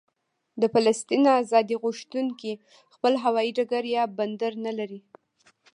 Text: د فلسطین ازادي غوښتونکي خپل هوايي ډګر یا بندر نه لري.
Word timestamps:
د 0.61 0.63
فلسطین 0.73 1.23
ازادي 1.43 1.75
غوښتونکي 1.83 2.51
خپل 2.93 3.13
هوايي 3.23 3.51
ډګر 3.57 3.83
یا 3.95 4.03
بندر 4.17 4.53
نه 4.65 4.71
لري. 4.77 4.99